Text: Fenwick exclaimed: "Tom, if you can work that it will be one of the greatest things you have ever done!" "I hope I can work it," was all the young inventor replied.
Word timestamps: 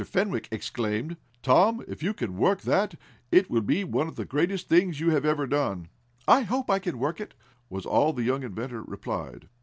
Fenwick 0.03 0.47
exclaimed: 0.51 1.15
"Tom, 1.43 1.85
if 1.87 2.01
you 2.01 2.11
can 2.11 2.35
work 2.35 2.61
that 2.61 2.95
it 3.31 3.51
will 3.51 3.61
be 3.61 3.83
one 3.83 4.07
of 4.07 4.15
the 4.15 4.25
greatest 4.25 4.67
things 4.67 4.99
you 4.99 5.11
have 5.11 5.25
ever 5.25 5.45
done!" 5.45 5.89
"I 6.27 6.41
hope 6.41 6.71
I 6.71 6.79
can 6.79 6.97
work 6.97 7.21
it," 7.21 7.35
was 7.69 7.85
all 7.85 8.11
the 8.11 8.23
young 8.23 8.41
inventor 8.41 8.81
replied. 8.81 9.47